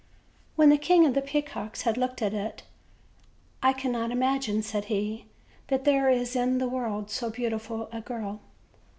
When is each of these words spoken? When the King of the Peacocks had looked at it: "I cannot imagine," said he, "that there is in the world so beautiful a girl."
When 0.55 0.69
the 0.69 0.79
King 0.79 1.05
of 1.05 1.13
the 1.13 1.21
Peacocks 1.21 1.83
had 1.83 1.95
looked 1.95 2.23
at 2.23 2.33
it: 2.33 2.63
"I 3.61 3.71
cannot 3.71 4.09
imagine," 4.09 4.63
said 4.63 4.85
he, 4.85 5.27
"that 5.67 5.83
there 5.83 6.09
is 6.09 6.35
in 6.35 6.57
the 6.57 6.67
world 6.67 7.11
so 7.11 7.29
beautiful 7.29 7.87
a 7.91 8.01
girl." 8.01 8.39